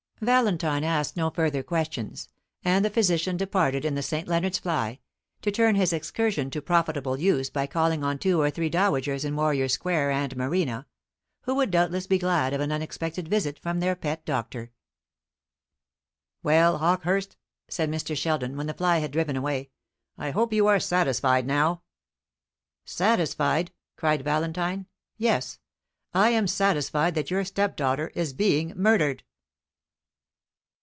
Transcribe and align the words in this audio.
Valentine 0.23 0.83
asked 0.83 1.17
no 1.17 1.31
further 1.31 1.63
questions; 1.63 2.29
and 2.63 2.85
the 2.85 2.91
physician 2.91 3.35
departed 3.37 3.83
in 3.83 3.95
the 3.95 4.03
St. 4.03 4.27
Leonards 4.27 4.59
fly, 4.59 4.99
to 5.41 5.49
turn 5.49 5.73
his 5.73 5.91
excursion 5.91 6.51
to 6.51 6.61
profitable 6.61 7.19
use 7.19 7.49
by 7.49 7.65
calling 7.65 8.03
on 8.03 8.19
two 8.19 8.39
or 8.39 8.51
three 8.51 8.69
dowagers 8.69 9.25
in 9.25 9.35
Warrior 9.35 9.67
Square 9.67 10.11
and 10.11 10.37
Marina, 10.37 10.85
who 11.45 11.55
would 11.55 11.71
doubtless 11.71 12.05
be 12.05 12.19
glad 12.19 12.53
of 12.53 12.61
an 12.61 12.71
unexpected 12.71 13.27
visit 13.27 13.57
from 13.57 13.79
their 13.79 13.95
pet 13.95 14.23
doctor. 14.23 14.69
"Well, 16.43 16.77
Hawkehurst," 16.77 17.35
said 17.67 17.89
Mr. 17.89 18.15
Sheldon, 18.15 18.55
when 18.55 18.67
the 18.67 18.75
fly 18.75 18.99
had 18.99 19.09
driven 19.09 19.35
away, 19.35 19.71
"I 20.19 20.29
hope 20.29 20.53
you 20.53 20.67
are 20.67 20.79
satisfied 20.79 21.47
now?" 21.47 21.81
"Satisfied!" 22.85 23.71
cried 23.95 24.21
Valentine; 24.23 24.85
"yes, 25.17 25.57
I 26.13 26.29
am 26.29 26.45
satisfied 26.45 27.15
that 27.15 27.31
your 27.31 27.43
stepdaughter 27.43 28.09
is 28.13 28.33
being 28.33 28.73
murdered!" 28.75 29.23